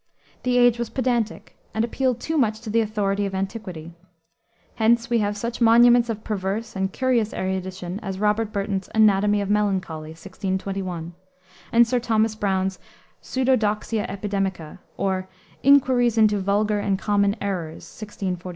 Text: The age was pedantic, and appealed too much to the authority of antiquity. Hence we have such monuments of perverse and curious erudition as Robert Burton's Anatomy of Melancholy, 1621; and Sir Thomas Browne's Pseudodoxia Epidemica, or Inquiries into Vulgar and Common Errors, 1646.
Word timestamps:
The 0.41 0.57
age 0.57 0.79
was 0.79 0.89
pedantic, 0.89 1.55
and 1.75 1.85
appealed 1.85 2.19
too 2.19 2.35
much 2.35 2.59
to 2.61 2.71
the 2.71 2.81
authority 2.81 3.27
of 3.27 3.35
antiquity. 3.35 3.93
Hence 4.77 5.11
we 5.11 5.19
have 5.19 5.37
such 5.37 5.61
monuments 5.61 6.09
of 6.09 6.23
perverse 6.23 6.75
and 6.75 6.91
curious 6.91 7.35
erudition 7.35 7.99
as 7.99 8.17
Robert 8.17 8.51
Burton's 8.51 8.89
Anatomy 8.95 9.41
of 9.41 9.51
Melancholy, 9.51 10.09
1621; 10.13 11.13
and 11.71 11.85
Sir 11.87 11.99
Thomas 11.99 12.33
Browne's 12.33 12.79
Pseudodoxia 13.21 14.07
Epidemica, 14.09 14.79
or 14.97 15.29
Inquiries 15.61 16.17
into 16.17 16.39
Vulgar 16.39 16.79
and 16.79 16.97
Common 16.97 17.35
Errors, 17.39 17.83
1646. 17.85 18.43